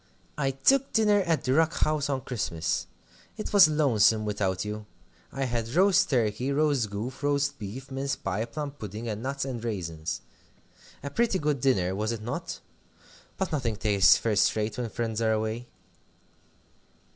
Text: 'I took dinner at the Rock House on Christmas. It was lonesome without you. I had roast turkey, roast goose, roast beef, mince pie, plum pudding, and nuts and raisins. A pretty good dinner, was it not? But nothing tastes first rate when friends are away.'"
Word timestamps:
'I 0.39 0.51
took 0.65 0.91
dinner 0.93 1.19
at 1.27 1.43
the 1.43 1.53
Rock 1.53 1.73
House 1.75 2.09
on 2.09 2.21
Christmas. 2.21 2.87
It 3.37 3.53
was 3.53 3.67
lonesome 3.69 4.25
without 4.25 4.65
you. 4.65 4.87
I 5.31 5.43
had 5.45 5.69
roast 5.75 6.09
turkey, 6.09 6.51
roast 6.51 6.89
goose, 6.89 7.21
roast 7.21 7.59
beef, 7.59 7.91
mince 7.91 8.15
pie, 8.15 8.45
plum 8.45 8.71
pudding, 8.71 9.07
and 9.07 9.21
nuts 9.21 9.45
and 9.45 9.63
raisins. 9.63 10.21
A 11.03 11.11
pretty 11.11 11.37
good 11.37 11.61
dinner, 11.61 11.93
was 11.93 12.11
it 12.11 12.23
not? 12.23 12.61
But 13.37 13.51
nothing 13.51 13.75
tastes 13.75 14.17
first 14.17 14.55
rate 14.55 14.75
when 14.79 14.89
friends 14.89 15.21
are 15.21 15.33
away.'" 15.33 15.67